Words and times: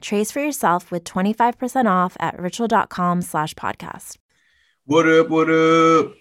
Trace 0.00 0.30
for 0.30 0.40
yourself 0.40 0.90
with 0.90 1.04
25% 1.04 1.90
off 1.90 2.16
at 2.20 2.38
ritual.com 2.38 3.22
slash 3.22 3.54
podcast. 3.54 4.16
What 4.84 5.08
up, 5.08 5.28
what 5.28 5.50
up? 5.50 6.14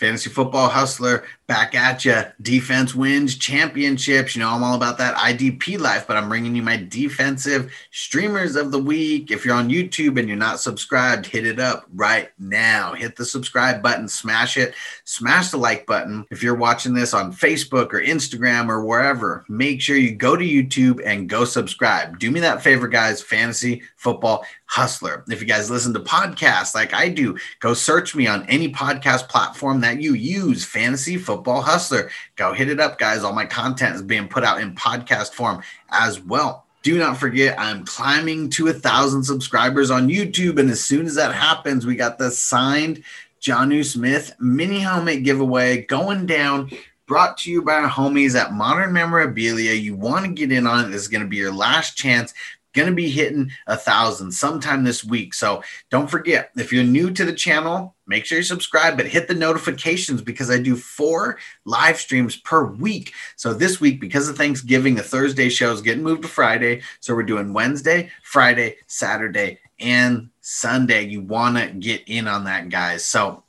Fantasy 0.00 0.30
Football 0.30 0.70
Hustler 0.70 1.24
back 1.46 1.74
at 1.74 2.06
you. 2.06 2.22
Defense 2.40 2.94
wins 2.94 3.36
championships. 3.36 4.34
You 4.34 4.40
know, 4.40 4.48
I'm 4.48 4.62
all 4.62 4.76
about 4.76 4.96
that 4.96 5.14
IDP 5.16 5.78
life, 5.78 6.06
but 6.06 6.16
I'm 6.16 6.28
bringing 6.28 6.56
you 6.56 6.62
my 6.62 6.78
defensive 6.78 7.70
streamers 7.90 8.56
of 8.56 8.70
the 8.70 8.78
week. 8.78 9.30
If 9.30 9.44
you're 9.44 9.56
on 9.56 9.68
YouTube 9.68 10.18
and 10.18 10.26
you're 10.26 10.38
not 10.38 10.60
subscribed, 10.60 11.26
hit 11.26 11.46
it 11.46 11.60
up 11.60 11.84
right 11.92 12.30
now. 12.38 12.94
Hit 12.94 13.16
the 13.16 13.26
subscribe 13.26 13.82
button, 13.82 14.08
smash 14.08 14.56
it, 14.56 14.74
smash 15.04 15.50
the 15.50 15.58
like 15.58 15.84
button. 15.86 16.24
If 16.30 16.42
you're 16.42 16.54
watching 16.54 16.94
this 16.94 17.12
on 17.12 17.32
Facebook 17.32 17.92
or 17.92 18.00
Instagram 18.00 18.68
or 18.68 18.82
wherever, 18.84 19.44
make 19.48 19.82
sure 19.82 19.96
you 19.96 20.12
go 20.12 20.34
to 20.36 20.44
YouTube 20.44 21.02
and 21.04 21.28
go 21.28 21.44
subscribe. 21.44 22.18
Do 22.18 22.30
me 22.30 22.40
that 22.40 22.62
favor, 22.62 22.88
guys. 22.88 23.20
Fantasy 23.20 23.82
Football 23.96 24.46
Hustler. 24.66 25.24
If 25.28 25.40
you 25.40 25.48
guys 25.48 25.68
listen 25.68 25.92
to 25.94 26.00
podcasts 26.00 26.76
like 26.76 26.94
I 26.94 27.08
do, 27.08 27.36
go 27.58 27.74
search 27.74 28.14
me 28.14 28.28
on 28.28 28.46
any 28.48 28.72
podcast 28.72 29.28
platform 29.28 29.80
that 29.80 29.89
you 29.98 30.14
use, 30.14 30.64
Fantasy 30.64 31.16
Football 31.16 31.62
Hustler. 31.62 32.10
Go 32.36 32.52
hit 32.52 32.68
it 32.68 32.80
up, 32.80 32.98
guys. 32.98 33.24
All 33.24 33.32
my 33.32 33.46
content 33.46 33.96
is 33.96 34.02
being 34.02 34.28
put 34.28 34.44
out 34.44 34.60
in 34.60 34.74
podcast 34.74 35.32
form 35.32 35.62
as 35.90 36.20
well. 36.20 36.66
Do 36.82 36.98
not 36.98 37.18
forget, 37.18 37.58
I'm 37.58 37.84
climbing 37.84 38.50
to 38.50 38.68
a 38.68 38.72
thousand 38.72 39.24
subscribers 39.24 39.90
on 39.90 40.08
YouTube. 40.08 40.58
And 40.58 40.70
as 40.70 40.82
soon 40.82 41.06
as 41.06 41.14
that 41.16 41.34
happens, 41.34 41.84
we 41.84 41.94
got 41.94 42.18
the 42.18 42.30
signed 42.30 43.02
Jonnu 43.42 43.84
Smith 43.84 44.34
mini 44.38 44.80
helmet 44.80 45.22
giveaway 45.22 45.82
going 45.82 46.26
down 46.26 46.70
brought 47.06 47.36
to 47.38 47.50
you 47.50 47.60
by 47.60 47.74
our 47.74 47.88
homies 47.88 48.40
at 48.40 48.52
Modern 48.52 48.92
Memorabilia. 48.92 49.72
You 49.72 49.96
want 49.96 50.24
to 50.24 50.32
get 50.32 50.52
in 50.52 50.66
on 50.66 50.84
it. 50.84 50.88
This 50.88 51.02
is 51.02 51.08
going 51.08 51.22
to 51.22 51.28
be 51.28 51.38
your 51.38 51.52
last 51.52 51.96
chance 51.96 52.32
going 52.72 52.88
to 52.88 52.94
be 52.94 53.10
hitting 53.10 53.50
a 53.66 53.76
thousand 53.76 54.32
sometime 54.32 54.84
this 54.84 55.04
week. 55.04 55.34
So 55.34 55.62
don't 55.90 56.10
forget, 56.10 56.50
if 56.56 56.72
you're 56.72 56.84
new 56.84 57.10
to 57.12 57.24
the 57.24 57.32
channel, 57.32 57.94
make 58.10 58.26
sure 58.26 58.38
you 58.38 58.44
subscribe, 58.44 58.96
but 58.96 59.06
hit 59.06 59.28
the 59.28 59.34
notifications 59.34 60.20
because 60.20 60.50
I 60.50 60.58
do 60.58 60.74
four 60.74 61.38
live 61.64 61.96
streams 61.96 62.36
per 62.36 62.66
week. 62.66 63.14
So 63.36 63.54
this 63.54 63.80
week, 63.80 64.00
because 64.00 64.28
of 64.28 64.36
Thanksgiving, 64.36 64.96
the 64.96 65.02
Thursday 65.02 65.48
show 65.48 65.72
is 65.72 65.80
getting 65.80 66.02
moved 66.02 66.22
to 66.22 66.28
Friday. 66.28 66.82
So 66.98 67.14
we're 67.14 67.22
doing 67.22 67.52
Wednesday, 67.52 68.10
Friday, 68.24 68.76
Saturday, 68.88 69.60
and 69.78 70.28
Sunday. 70.40 71.06
You 71.06 71.22
want 71.22 71.56
to 71.56 71.68
get 71.68 72.02
in 72.08 72.26
on 72.26 72.44
that, 72.44 72.68
guys. 72.68 73.04
So 73.04 73.44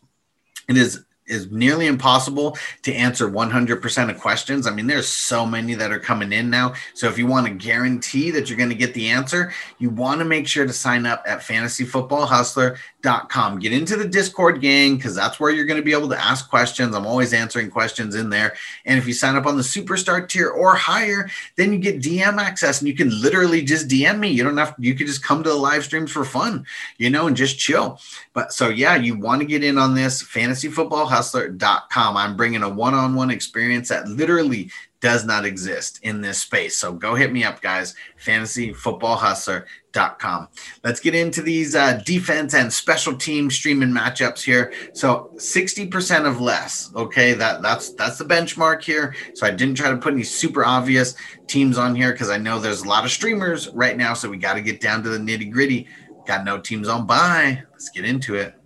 it 0.70 0.78
is 0.78 1.04
is 1.32 1.50
nearly 1.52 1.88
impossible 1.88 2.58
to 2.84 2.94
answer 2.94 3.28
100% 3.30 4.10
of 4.10 4.20
questions. 4.20 4.68
I 4.68 4.72
mean, 4.72 4.88
there's 4.88 5.08
so 5.08 5.46
many 5.46 5.76
that 5.76 5.92
are 5.92 6.00
coming 6.00 6.34
in 6.34 6.50
now. 6.50 6.74
So 6.94 7.08
if 7.08 7.18
you 7.18 7.26
want 7.26 7.48
to 7.48 7.54
guarantee 7.54 8.32
that 8.32 8.50
you're 8.50 8.58
going 8.58 8.68
to 8.70 8.76
get 8.76 8.94
the 8.94 9.08
answer, 9.10 9.54
you 9.80 9.90
want 9.90 10.20
to 10.20 10.26
make 10.26 10.46
sure 10.48 10.68
to 10.68 10.74
sign 10.74 11.06
up 11.06 11.24
at 11.26 11.40
fantasyfootballhustler.com. 11.40 13.60
Get 13.60 13.74
into 13.74 13.96
the 13.96 14.08
Discord 14.08 14.62
gang 14.62 14.98
because 14.98 15.16
that's 15.16 15.40
where 15.40 15.52
you're 15.52 15.66
going 15.66 15.80
to 15.80 15.86
be 15.86 15.94
able 15.94 16.10
to 16.10 16.22
ask 16.22 16.50
questions. 16.50 16.94
I'm 16.96 17.08
always 17.08 17.34
answering 17.34 17.72
questions 17.72 18.16
in 18.16 18.30
there. 18.30 18.56
And 18.86 19.00
if 19.00 19.08
you 19.08 19.14
sign 19.14 19.36
up 19.36 19.46
on 19.46 19.58
the 19.58 19.64
superstar 19.64 20.28
tier 20.28 20.50
or 20.50 20.76
higher, 20.76 21.30
then 21.56 21.72
you 21.72 21.80
get 21.80 22.02
DM 22.02 22.38
access 22.38 22.80
and 22.80 22.88
you 22.88 22.96
can 22.96 23.22
literally 23.22 23.62
just 23.62 23.88
DM 23.88 24.18
me. 24.20 24.30
You 24.30 24.44
don't 24.44 24.58
have 24.58 24.76
you 24.78 24.96
can 24.96 25.08
just 25.08 25.24
come 25.24 25.44
to 25.44 25.50
the 25.50 25.56
live 25.56 25.84
streams 25.84 26.12
for 26.12 26.26
fun, 26.26 26.66
you 26.98 27.10
know, 27.10 27.28
and 27.28 27.38
just 27.38 27.58
chill. 27.58 28.00
But 28.34 28.54
so 28.54 28.70
yeah, 28.70 28.96
you 28.96 29.18
want 29.18 29.42
to 29.42 29.48
get 29.48 29.64
in 29.64 29.78
on 29.78 29.96
this 29.96 30.22
fantasy 30.22 30.68
football 30.68 31.08
hustler.com. 31.22 32.18
I'm 32.18 32.36
bringing 32.36 32.64
a 32.64 32.70
one 32.70 32.96
on 32.96 33.14
one 33.14 33.30
experience 33.30 33.90
that 33.90 34.08
literally 34.08 34.72
does 35.02 35.24
not 35.26 35.46
exist 35.46 36.00
in 36.04 36.22
this 36.22 36.40
space. 36.40 36.76
So 36.78 36.94
go 36.94 37.14
hit 37.16 37.32
me 37.32 37.44
up, 37.44 37.62
guys. 37.62 37.94
Fantasyfootballhustler.com. 38.24 40.48
Let's 40.84 41.00
get 41.00 41.14
into 41.16 41.44
these 41.44 41.76
uh, 41.76 42.02
defense 42.06 42.56
and 42.56 42.74
special 42.74 43.16
team 43.16 43.52
streaming 43.52 43.90
matchups 43.90 44.44
here. 44.44 44.74
So 44.94 45.32
60% 45.36 46.28
of 46.28 46.42
less. 46.42 46.92
Okay, 46.96 47.34
that 47.34 47.62
that's 47.62 47.94
that's 47.94 48.18
the 48.18 48.26
benchmark 48.26 48.84
here. 48.84 49.14
So 49.36 49.46
I 49.46 49.52
didn't 49.52 49.76
try 49.76 49.92
to 49.92 49.98
put 49.98 50.14
any 50.14 50.24
super 50.24 50.66
obvious 50.66 51.14
teams 51.48 51.78
on 51.78 51.94
here 51.96 52.14
because 52.14 52.32
I 52.32 52.38
know 52.38 52.58
there's 52.60 52.82
a 52.82 52.88
lot 52.88 53.06
of 53.06 53.12
streamers 53.12 53.70
right 53.70 53.96
now. 53.98 54.16
So 54.16 54.28
we 54.30 54.38
got 54.38 54.54
to 54.54 54.62
get 54.62 54.82
down 54.82 55.04
to 55.04 55.10
the 55.10 55.20
nitty 55.20 55.52
gritty. 55.52 55.88
Got 56.26 56.46
no 56.46 56.60
teams 56.60 56.88
on 56.88 57.06
buy. 57.08 57.64
Let's 57.72 57.90
get 57.90 58.06
into 58.06 58.36
it. 58.36 58.61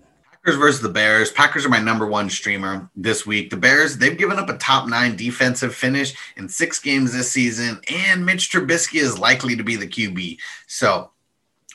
Packers 0.46 0.60
versus 0.60 0.82
the 0.82 0.90
Bears. 0.90 1.32
Packers 1.32 1.66
are 1.66 1.70
my 1.70 1.80
number 1.80 2.06
one 2.06 2.30
streamer 2.30 2.88
this 2.96 3.26
week. 3.26 3.50
The 3.50 3.58
Bears, 3.58 3.98
they've 3.98 4.16
given 4.16 4.38
up 4.38 4.48
a 4.48 4.58
top 4.60 4.88
nine 4.88 5.16
defensive 5.16 5.74
finish 5.74 6.14
in 6.38 6.48
six 6.48 6.78
games 6.78 7.12
this 7.12 7.32
season, 7.32 7.82
and 7.90 8.24
Mitch 8.24 8.52
Trubisky 8.52 9.02
is 9.02 9.18
likely 9.18 9.56
to 9.56 9.64
be 9.64 9.76
the 9.76 9.88
QB. 9.88 10.38
So, 10.68 11.10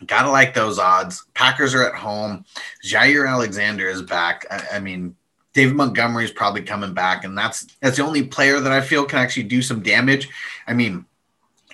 gotta 0.06 0.30
like 0.30 0.54
those 0.54 0.78
odds. 0.78 1.24
Packers 1.34 1.74
are 1.74 1.82
at 1.82 1.96
home. 1.96 2.44
Jaire 2.86 3.28
Alexander 3.28 3.88
is 3.88 4.02
back. 4.02 4.46
I, 4.48 4.76
I 4.76 4.78
mean, 4.78 5.16
David 5.52 5.74
Montgomery 5.74 6.24
is 6.24 6.30
probably 6.30 6.62
coming 6.62 6.94
back, 6.94 7.24
and 7.24 7.36
that's 7.36 7.66
that's 7.80 7.96
the 7.96 8.04
only 8.04 8.22
player 8.22 8.60
that 8.60 8.70
I 8.70 8.82
feel 8.82 9.04
can 9.04 9.18
actually 9.18 9.48
do 9.48 9.62
some 9.62 9.82
damage. 9.82 10.28
I 10.68 10.74
mean, 10.74 11.06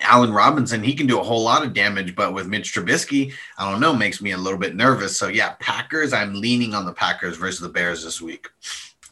Allen 0.01 0.33
Robinson, 0.33 0.83
he 0.83 0.95
can 0.95 1.07
do 1.07 1.21
a 1.21 1.25
whole 1.25 1.43
lot 1.43 1.65
of 1.65 1.73
damage, 1.73 2.15
but 2.15 2.35
with 2.35 2.49
Mitch 2.49 2.73
Trubisky, 2.73 3.33
I 3.59 3.71
don't 3.71 3.81
know, 3.81 3.95
makes 3.95 4.21
me 4.21 4.33
a 4.33 4.39
little 4.39 4.59
bit 4.59 4.77
nervous. 4.77 5.17
So 5.17 5.29
yeah, 5.29 5.55
Packers, 5.59 6.13
I'm 6.13 6.35
leaning 6.35 6.75
on 6.75 6.85
the 6.85 6.93
Packers 6.93 7.37
versus 7.37 7.61
the 7.61 7.69
Bears 7.69 8.05
this 8.05 8.21
week. 8.21 8.49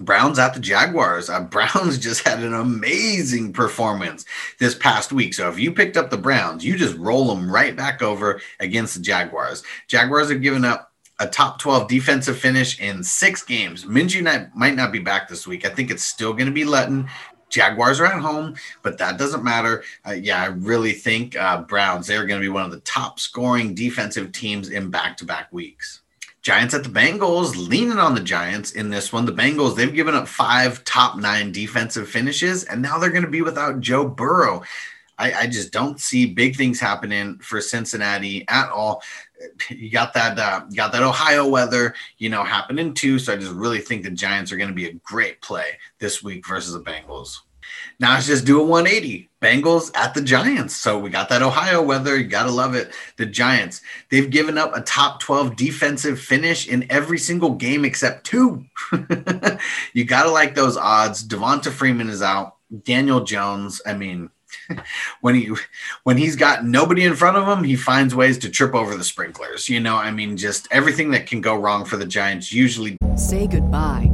Browns 0.01 0.39
at 0.39 0.55
the 0.55 0.61
Jaguars. 0.61 1.31
Uh, 1.31 1.41
Browns 1.51 1.99
just 1.99 2.27
had 2.27 2.41
an 2.41 2.55
amazing 2.55 3.53
performance 3.53 4.25
this 4.59 4.75
past 4.75 5.13
week. 5.13 5.35
So 5.35 5.49
if 5.49 5.59
you 5.59 5.73
picked 5.73 5.97
up 5.97 6.11
the 6.11 6.17
Browns, 6.17 6.65
you 6.65 6.77
just 6.77 6.97
roll 6.97 7.35
them 7.35 7.51
right 7.51 7.77
back 7.77 8.03
over 8.03 8.41
against 8.61 8.95
the 8.95 9.01
Jaguars. 9.01 9.63
Jaguars 9.89 10.31
have 10.31 10.43
given 10.43 10.65
up 10.65 10.91
a 11.21 11.29
top 11.29 11.61
12 11.61 11.89
defensive 11.89 12.37
finish 12.37 12.81
in 12.81 13.05
six 13.05 13.45
games. 13.45 13.85
Minshew 13.85 14.51
might 14.55 14.75
not 14.75 14.91
be 14.91 14.99
back 14.99 15.29
this 15.29 15.47
week. 15.47 15.65
I 15.65 15.69
think 15.69 15.91
it's 15.91 16.03
still 16.03 16.33
going 16.33 16.47
to 16.47 16.53
be 16.53 16.65
Luton. 16.65 17.09
Jaguars 17.55 18.01
are 18.01 18.07
at 18.07 18.21
home, 18.21 18.57
but 18.83 18.99
that 18.99 19.19
doesn't 19.19 19.45
matter. 19.45 19.85
Uh, 20.07 20.13
yeah, 20.13 20.43
I 20.43 20.47
really 20.47 20.93
think 20.93 21.37
uh, 21.37 21.63
Browns, 21.63 22.07
they're 22.07 22.27
going 22.27 22.41
to 22.41 22.45
be 22.45 22.53
one 22.53 22.65
of 22.65 22.73
the 22.73 22.81
top 22.81 23.21
scoring 23.21 23.75
defensive 23.75 24.33
teams 24.33 24.69
in 24.71 24.91
back 24.91 25.17
to 25.19 25.25
back 25.25 25.53
weeks. 25.53 26.01
Giants 26.43 26.75
at 26.75 26.83
the 26.83 26.91
Bengals, 26.91 27.57
leaning 27.57 27.97
on 27.99 28.15
the 28.15 28.21
Giants 28.21 28.73
in 28.73 28.91
this 28.91 29.13
one. 29.13 29.25
The 29.25 29.33
Bengals, 29.33 29.77
they've 29.77 29.95
given 29.95 30.15
up 30.15 30.29
five 30.29 30.85
top 30.85 31.17
nine 31.17 31.53
defensive 31.53 32.07
finishes, 32.09 32.65
and 32.65 32.83
now 32.83 32.99
they're 32.99 33.09
going 33.11 33.25
to 33.25 33.31
be 33.31 33.41
without 33.41 33.81
Joe 33.81 34.07
Burrow. 34.07 34.63
I, 35.19 35.33
I, 35.33 35.47
just 35.47 35.73
don't 35.73 36.01
see 36.01 36.27
big 36.27 36.57
things 36.57 36.81
happening 36.81 37.39
for 37.39 37.61
Cincinnati 37.61 38.45
at 38.49 38.71
all. 38.71 39.03
You 39.69 39.91
got 39.91 40.15
that, 40.15 40.39
uh, 40.39 40.61
got 40.75 40.93
that 40.93 41.03
Ohio 41.03 41.47
weather, 41.49 41.95
you 42.19 42.31
know, 42.31 42.43
happening 42.43 42.95
too. 42.95 43.19
So 43.19 43.33
I 43.33 43.37
just 43.37 43.53
really 43.53 43.81
think 43.81 44.03
the 44.03 44.11
Giants 44.11 44.51
are 44.53 44.57
going 44.57 44.69
to 44.69 44.75
be 44.75 44.89
a 44.89 44.95
great 45.05 45.41
play 45.41 45.79
this 45.99 46.23
week 46.23 46.47
versus 46.47 46.73
the 46.73 46.81
Bengals. 46.81 47.39
Now 48.01 48.15
let's 48.15 48.27
just 48.27 48.45
do 48.45 48.61
a 48.61 48.65
180. 48.65 49.31
Bengals 49.41 49.91
at 49.95 50.15
the 50.15 50.23
Giants. 50.23 50.75
So 50.75 50.99
we 50.99 51.11
got 51.11 51.29
that 51.29 51.43
Ohio 51.43 51.83
weather. 51.83 52.17
You 52.17 52.25
got 52.25 52.45
to 52.45 52.51
love 52.51 52.75
it. 52.75 52.93
The 53.17 53.27
Giants, 53.27 53.83
they've 54.11 54.31
given 54.31 54.57
up 54.57 54.75
a 54.75 54.81
top 54.81 55.21
12 55.21 55.57
defensive 55.57 56.19
finish 56.19 56.67
in 56.67 56.91
every 56.91 57.19
single 57.19 57.51
game 57.51 57.85
except 57.85 58.25
two. 58.25 58.65
you 59.93 60.05
got 60.05 60.25
to 60.25 60.31
like 60.31 60.55
those 60.55 60.77
odds. 60.77 61.27
Devonta 61.27 61.71
Freeman 61.71 62.09
is 62.09 62.23
out. 62.23 62.57
Daniel 62.85 63.23
Jones, 63.23 63.81
I 63.87 63.95
mean, 63.95 64.31
when 65.21 65.35
he 65.35 65.51
when 66.05 66.17
he's 66.17 66.37
got 66.37 66.65
nobody 66.65 67.05
in 67.05 67.15
front 67.15 67.37
of 67.37 67.47
him, 67.47 67.65
he 67.65 67.77
finds 67.77 68.15
ways 68.15 68.39
to 68.39 68.51
trip 68.51 68.75
over 68.75 68.97
the 68.97 69.05
sprinklers. 69.05 69.69
You 69.69 69.81
know, 69.81 69.97
I 69.97 70.11
mean, 70.11 70.37
just 70.37 70.69
everything 70.71 71.11
that 71.13 71.27
can 71.27 71.41
go 71.41 71.55
wrong 71.55 71.85
for 71.85 71.97
the 71.97 72.07
Giants 72.07 72.53
usually. 72.53 72.97
Say 73.17 73.47
goodbye 73.47 74.14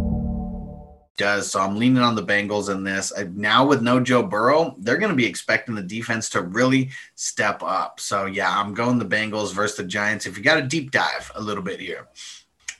Does. 1.21 1.51
So 1.51 1.59
I'm 1.59 1.77
leaning 1.77 2.01
on 2.01 2.15
the 2.15 2.23
Bengals 2.23 2.73
in 2.73 2.83
this. 2.83 3.13
I, 3.15 3.29
now 3.35 3.63
with 3.63 3.83
no 3.83 3.99
Joe 3.99 4.23
Burrow, 4.23 4.75
they're 4.79 4.97
going 4.97 5.11
to 5.11 5.15
be 5.15 5.27
expecting 5.27 5.75
the 5.75 5.83
defense 5.83 6.29
to 6.29 6.41
really 6.41 6.89
step 7.13 7.61
up. 7.61 7.99
So 7.99 8.25
yeah, 8.25 8.49
I'm 8.57 8.73
going 8.73 8.97
the 8.97 9.05
Bengals 9.05 9.53
versus 9.53 9.77
the 9.77 9.83
Giants. 9.83 10.25
If 10.25 10.35
you 10.35 10.43
got 10.43 10.57
a 10.57 10.63
deep 10.63 10.89
dive 10.89 11.31
a 11.35 11.41
little 11.41 11.63
bit 11.63 11.79
here. 11.79 12.07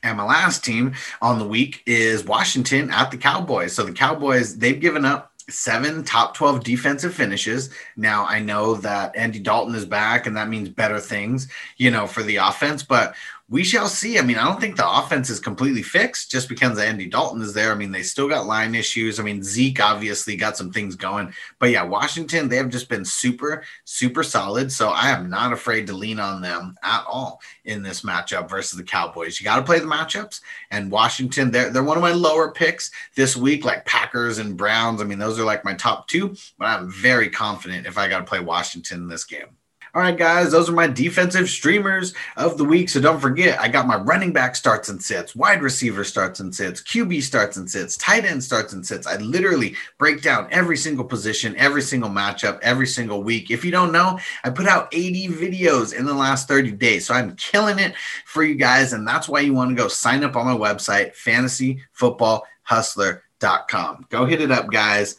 And 0.02 0.18
my 0.18 0.24
last 0.24 0.66
team 0.66 0.96
on 1.22 1.38
the 1.38 1.48
week 1.48 1.84
is 1.86 2.26
Washington 2.26 2.90
at 2.90 3.12
the 3.12 3.18
Cowboys. 3.18 3.74
So 3.74 3.84
the 3.84 3.92
Cowboys, 3.92 4.58
they've 4.58 4.80
given 4.80 5.06
up 5.06 5.32
seven 5.48 6.04
top 6.04 6.34
12 6.34 6.64
defensive 6.64 7.14
finishes. 7.14 7.70
Now, 7.96 8.26
I 8.26 8.40
know 8.40 8.74
that 8.76 9.16
Andy 9.16 9.38
Dalton 9.38 9.76
is 9.76 9.86
back, 9.86 10.26
and 10.26 10.36
that 10.38 10.50
means 10.50 10.70
better 10.70 11.00
things, 11.00 11.48
you 11.78 11.92
know, 11.92 12.08
for 12.08 12.24
the 12.24 12.38
offense. 12.38 12.82
But 12.82 13.14
we 13.52 13.66
shall 13.66 13.90
see. 13.90 14.18
I 14.18 14.22
mean, 14.22 14.38
I 14.38 14.46
don't 14.46 14.62
think 14.62 14.78
the 14.78 14.90
offense 14.90 15.30
is 15.30 15.42
completely 15.42 15.84
fixed 15.84 16.32
just 16.32 16.48
because 16.48 16.80
Andy 16.80 17.06
Dalton 17.06 17.42
is 17.42 17.54
there. 17.54 17.74
I 17.74 17.76
mean, 17.76 17.92
they 17.92 18.02
still 18.02 18.30
got 18.30 18.46
line 18.46 18.74
issues. 18.74 19.20
I 19.20 19.24
mean, 19.24 19.44
Zeke 19.44 19.82
obviously 19.82 20.38
got 20.38 20.56
some 20.56 20.72
things 20.72 20.96
going, 20.96 21.34
but 21.60 21.70
yeah, 21.70 21.84
Washington, 21.84 22.48
they 22.48 22.56
have 22.56 22.70
just 22.70 22.88
been 22.88 23.04
super, 23.04 23.66
super 23.84 24.24
solid. 24.24 24.72
So 24.72 24.92
I 24.92 25.10
am 25.10 25.30
not 25.30 25.52
afraid 25.52 25.86
to 25.88 25.94
lean 25.94 26.18
on 26.18 26.42
them 26.42 26.76
at 26.82 27.04
all 27.06 27.42
in 27.66 27.84
this 27.84 28.04
matchup 28.04 28.50
versus 28.50 28.78
the 28.78 28.86
Cowboys. 28.86 29.38
You 29.38 29.44
got 29.44 29.58
to 29.58 29.64
play 29.64 29.80
the 29.80 29.86
matchups, 29.86 30.40
and 30.72 30.90
Washington, 30.90 31.52
they're, 31.52 31.72
they're 31.72 31.84
one 31.84 31.98
of 31.98 32.04
my 32.04 32.14
lower 32.14 32.54
picks 32.54 32.90
this 33.16 33.36
week, 33.36 33.66
like 33.66 33.86
Packers 33.86 34.38
and 34.38 34.56
Browns. 34.56 35.02
I 35.02 35.04
mean, 35.04 35.20
those 35.20 35.38
are 35.38 35.44
like 35.44 35.66
my 35.66 35.74
top 35.74 36.08
two, 36.08 36.38
but 36.58 36.68
I'm 36.68 36.90
very 36.90 37.30
confident 37.30 37.86
if 37.86 37.98
I 37.98 38.08
got 38.08 38.20
to 38.20 38.26
play 38.26 38.40
Washington 38.40 39.02
in 39.02 39.08
this 39.10 39.26
game. 39.26 39.58
All 39.94 40.02
right, 40.02 40.18
guys, 40.18 40.52
those 40.52 40.70
are 40.70 40.74
my 40.74 40.88
defensive 40.88 41.50
streamers 41.50 42.14
of 42.38 42.58
the 42.58 42.64
week. 42.64 42.88
So 42.88 43.02
don't 43.02 43.20
forget, 43.20 43.60
I 43.60 43.68
got 43.68 43.88
my 43.88 43.98
running 43.98 44.32
back 44.32 44.56
starts 44.56 44.88
and 44.88 45.04
sits, 45.04 45.36
wide 45.36 45.62
receiver 45.62 46.06
starts 46.06 46.40
and 46.40 46.56
sits, 46.56 46.82
QB 46.82 47.22
starts 47.24 47.58
and 47.58 47.70
sits, 47.70 47.98
tight 47.98 48.24
end 48.24 48.42
starts 48.42 48.72
and 48.72 48.86
sits. 48.86 49.06
I 49.06 49.18
literally 49.18 49.76
break 49.98 50.22
down 50.22 50.48
every 50.50 50.78
single 50.78 51.04
position, 51.04 51.58
every 51.58 51.82
single 51.82 52.10
matchup, 52.10 52.58
every 52.62 52.88
single 52.88 53.22
week. 53.22 53.52
If 53.52 53.66
you 53.66 53.72
don't 53.72 53.92
know, 53.92 54.18
I 54.46 54.50
put 54.50 54.66
out 54.66 54.88
80 54.94 55.28
videos 55.28 55.94
in 55.94 56.06
the 56.06 56.14
last 56.14 56.48
30 56.48 56.72
days. 56.72 57.08
So 57.08 57.14
I'm 57.14 57.36
killing 57.36 57.78
it 57.78 57.94
for 58.26 58.44
you 58.44 58.56
guys. 58.56 58.94
And 58.94 59.06
that's 59.06 59.28
why 59.28 59.42
you 59.42 59.54
want 59.54 59.72
to 59.72 59.76
go 59.76 59.90
sign 59.90 60.24
up 60.24 60.38
on 60.38 60.46
my 60.46 60.56
website, 60.56 61.18
fantasyfootballhustler.com. 61.18 64.06
Go 64.10 64.26
hit 64.26 64.40
it 64.40 64.52
up, 64.52 64.72
guys 64.72 65.18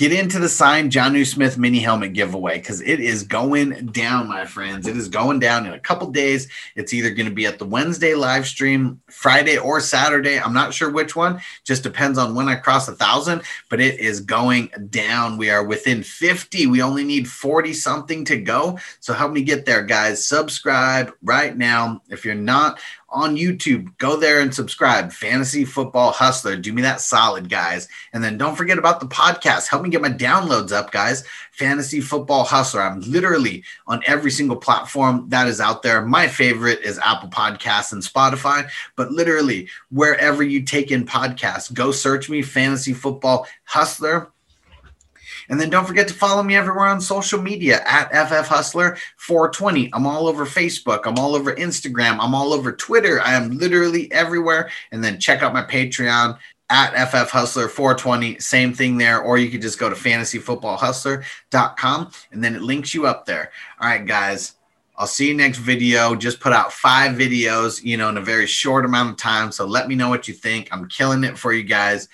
get 0.00 0.12
into 0.14 0.38
the 0.38 0.48
signed 0.48 0.90
Jonnu 0.90 1.26
Smith 1.26 1.58
mini 1.58 1.78
helmet 1.78 2.14
giveaway 2.14 2.56
because 2.56 2.80
it 2.80 3.00
is 3.00 3.22
going 3.22 3.84
down, 3.88 4.28
my 4.28 4.46
friends. 4.46 4.86
It 4.86 4.96
is 4.96 5.10
going 5.10 5.40
down 5.40 5.66
in 5.66 5.74
a 5.74 5.78
couple 5.78 6.10
days. 6.10 6.48
It's 6.74 6.94
either 6.94 7.10
going 7.10 7.28
to 7.28 7.34
be 7.34 7.44
at 7.44 7.58
the 7.58 7.66
Wednesday 7.66 8.14
live 8.14 8.46
stream, 8.46 8.98
Friday 9.10 9.58
or 9.58 9.78
Saturday. 9.78 10.40
I'm 10.40 10.54
not 10.54 10.72
sure 10.72 10.88
which 10.88 11.16
one. 11.16 11.42
Just 11.64 11.82
depends 11.82 12.16
on 12.16 12.34
when 12.34 12.48
I 12.48 12.54
cross 12.54 12.88
a 12.88 12.94
thousand, 12.94 13.42
but 13.68 13.78
it 13.78 14.00
is 14.00 14.22
going 14.22 14.70
down. 14.88 15.36
We 15.36 15.50
are 15.50 15.62
within 15.62 16.02
50. 16.02 16.66
We 16.66 16.80
only 16.80 17.04
need 17.04 17.28
40 17.28 17.74
something 17.74 18.24
to 18.24 18.38
go. 18.38 18.78
So 19.00 19.12
help 19.12 19.32
me 19.32 19.42
get 19.42 19.66
there, 19.66 19.82
guys. 19.82 20.26
Subscribe 20.26 21.12
right 21.22 21.54
now. 21.54 22.00
If 22.08 22.24
you're 22.24 22.34
not 22.34 22.80
on 23.10 23.36
YouTube. 23.36 23.96
Go 23.98 24.16
there 24.16 24.40
and 24.40 24.54
subscribe. 24.54 25.12
Fantasy 25.12 25.64
Football 25.64 26.12
Hustler. 26.12 26.56
Do 26.56 26.72
me 26.72 26.82
that 26.82 27.00
solid, 27.00 27.48
guys. 27.48 27.88
And 28.12 28.22
then 28.22 28.38
don't 28.38 28.56
forget 28.56 28.78
about 28.78 29.00
the 29.00 29.06
podcast. 29.06 29.68
Help 29.68 29.82
me 29.82 29.90
get 29.90 30.02
my 30.02 30.10
downloads 30.10 30.72
up, 30.72 30.92
guys. 30.92 31.24
Fantasy 31.52 32.00
Football 32.00 32.44
Hustler. 32.44 32.82
I'm 32.82 33.00
literally 33.00 33.64
on 33.86 34.02
every 34.06 34.30
single 34.30 34.56
platform 34.56 35.26
that 35.28 35.48
is 35.48 35.60
out 35.60 35.82
there. 35.82 36.04
My 36.04 36.28
favorite 36.28 36.80
is 36.80 36.98
Apple 36.98 37.28
Podcasts 37.28 37.92
and 37.92 38.02
Spotify, 38.02 38.68
but 38.96 39.10
literally 39.10 39.68
wherever 39.90 40.42
you 40.42 40.62
take 40.62 40.90
in 40.90 41.04
podcasts, 41.04 41.72
go 41.72 41.90
search 41.90 42.30
me, 42.30 42.42
Fantasy 42.42 42.92
Football 42.92 43.46
Hustler 43.64 44.30
and 45.50 45.60
then 45.60 45.68
don't 45.68 45.84
forget 45.84 46.08
to 46.08 46.14
follow 46.14 46.42
me 46.42 46.56
everywhere 46.56 46.86
on 46.86 46.98
social 47.00 47.42
media 47.42 47.82
at 47.84 48.08
FF 48.28 48.46
Hustler 48.46 48.96
420. 49.16 49.90
I'm 49.92 50.06
all 50.06 50.28
over 50.28 50.46
Facebook. 50.46 51.00
I'm 51.04 51.18
all 51.18 51.34
over 51.34 51.52
Instagram. 51.56 52.18
I'm 52.20 52.36
all 52.36 52.54
over 52.54 52.70
Twitter. 52.72 53.20
I 53.20 53.34
am 53.34 53.58
literally 53.58 54.10
everywhere. 54.12 54.70
And 54.92 55.02
then 55.02 55.18
check 55.18 55.42
out 55.42 55.52
my 55.52 55.64
Patreon 55.64 56.38
at 56.70 57.10
FF 57.10 57.30
Hustler 57.30 57.66
420. 57.66 58.38
Same 58.38 58.72
thing 58.72 58.96
there. 58.96 59.20
Or 59.20 59.38
you 59.38 59.50
could 59.50 59.60
just 59.60 59.80
go 59.80 59.90
to 59.90 59.96
fantasyfootballhustler.com 59.96 62.12
and 62.30 62.44
then 62.44 62.54
it 62.54 62.62
links 62.62 62.94
you 62.94 63.08
up 63.08 63.26
there. 63.26 63.50
All 63.80 63.88
right, 63.88 64.06
guys. 64.06 64.52
I'll 64.96 65.06
see 65.06 65.28
you 65.28 65.34
next 65.34 65.58
video. 65.58 66.14
Just 66.14 66.40
put 66.40 66.52
out 66.52 66.72
five 66.74 67.16
videos, 67.16 67.82
you 67.82 67.96
know, 67.96 68.10
in 68.10 68.18
a 68.18 68.22
very 68.22 68.46
short 68.46 68.84
amount 68.84 69.12
of 69.12 69.16
time. 69.16 69.50
So 69.50 69.64
let 69.64 69.88
me 69.88 69.94
know 69.94 70.10
what 70.10 70.28
you 70.28 70.34
think. 70.34 70.68
I'm 70.70 70.88
killing 70.88 71.24
it 71.24 71.38
for 71.38 71.54
you 71.54 71.62
guys 71.62 72.06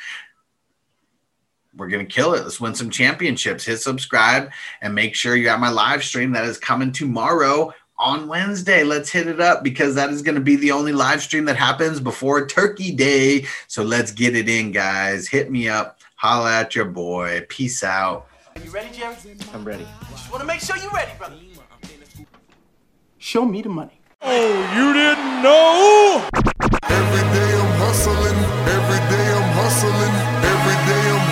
we're 1.77 1.89
going 1.89 2.07
to 2.07 2.13
kill 2.13 2.35
it. 2.35 2.43
Let's 2.43 2.61
win 2.61 2.75
some 2.75 2.91
championships. 2.91 3.65
Hit 3.65 3.79
subscribe 3.79 4.51
and 4.81 4.95
make 4.95 5.15
sure 5.15 5.37
you 5.37 5.45
got 5.45 5.61
my 5.61 5.71
live 5.71 6.03
stream 6.03 6.33
that 6.33 6.45
is 6.45 6.59
coming 6.59 6.93
tomorrow 6.93 7.73
on 7.99 8.29
Wednesday. 8.29 8.85
Let's 8.85 9.11
hit 9.11 9.27
it 9.27 9.41
up 9.41 9.63
because 9.63 9.95
that 9.95 10.11
is 10.11 10.23
going 10.23 10.35
to 10.35 10.41
be 10.41 10.57
the 10.57 10.73
only 10.73 10.93
live 10.93 11.23
stream 11.23 11.45
that 11.47 11.57
happens 11.57 12.01
before 12.01 12.47
Turkey 12.47 12.93
Day. 12.93 13.47
So 13.69 13.83
let's 13.83 14.13
get 14.13 14.37
it 14.37 14.49
in, 14.49 14.73
guys. 14.73 15.29
Hit 15.29 15.51
me 15.51 15.69
up. 15.69 16.01
Holla 16.17 16.61
at 16.61 16.75
your 16.75 16.87
boy. 16.87 17.45
Peace 17.49 17.85
out. 17.85 18.27
Are 18.55 18.63
you 18.63 18.71
ready, 18.71 18.97
Jerry? 18.97 19.17
I'm 19.53 19.65
ready. 19.65 19.87
Just 20.11 20.31
want 20.31 20.41
to 20.41 20.47
make 20.47 20.61
sure 20.61 20.77
you're 20.79 20.91
ready, 20.91 21.13
brother. 21.19 21.37
Show 23.19 23.45
me 23.45 23.61
the 23.61 23.69
money. 23.69 24.01
Oh, 24.23 24.75
you 24.75 24.93
didn't 24.93 25.43
know? 25.43 26.29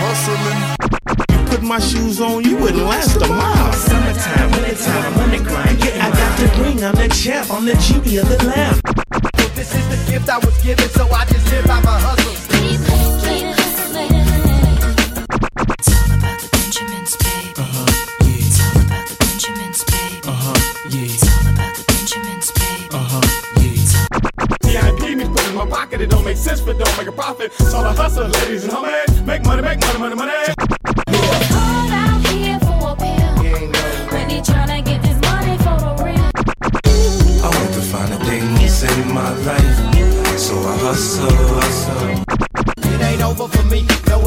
Hustling. 0.03 0.61
You 1.31 1.45
put 1.51 1.63
my 1.63 1.79
shoes 1.79 2.21
on, 2.21 2.45
you 2.45 2.57
wouldn't 2.57 2.85
last 2.85 3.17
a 3.17 3.29
mile. 3.29 3.73
Summertime, 3.73 4.51
wintertime, 4.53 5.13
I'm 5.13 5.21
on 5.21 5.31
the 5.31 5.39
grind. 5.39 5.83
I 5.83 6.11
got 6.11 6.39
the 6.39 6.63
ring, 6.63 6.85
I'm 6.85 6.95
the 6.95 7.09
champ, 7.09 7.51
I'm 7.51 7.65
the 7.65 7.75
genie 7.75 8.19
of 8.19 8.29
the 8.29 8.45
lamp. 8.45 8.94
Don't 26.25 26.33
make 26.33 26.43
sense, 26.43 26.61
but 26.63 26.79
don't 26.79 26.97
make 26.97 27.07
a 27.07 27.13
profit. 27.13 27.53
So 27.53 27.79
I 27.79 27.93
hustle, 27.93 28.29
ladies 28.29 28.65
and 28.65 28.73
homies. 28.73 29.27
Make 29.27 29.45
money, 29.45 29.61
make 29.61 29.79
money, 29.81 29.99
money, 29.99 30.15
money. 30.15 30.33
Call 31.53 31.91
out 31.93 32.27
here 32.29 32.59
for 32.61 32.93
a 32.93 32.97
pill. 32.97 33.35
When 34.13 34.31
he 34.31 34.41
tryna 34.41 34.85
get 34.85 35.03
this 35.03 35.21
money 35.21 35.59
for 35.59 35.77
the 35.85 35.93
real. 36.03 36.31
I 37.45 37.49
want 37.55 37.75
to 37.75 37.83
find 37.93 38.13
a 38.15 38.19
thing 38.25 38.57
to 38.57 38.69
save 38.69 39.07
my 39.13 39.31
life. 39.45 40.39
So 40.39 40.55
I 40.57 40.77
hustle, 40.79 41.29
hustle. 41.29 42.25
It 42.93 43.01
ain't 43.03 43.23
over 43.23 43.47
for 43.47 43.65
me. 43.65 43.87
No, 44.09 44.27